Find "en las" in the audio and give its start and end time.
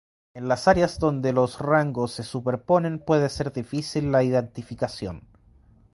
0.33-0.67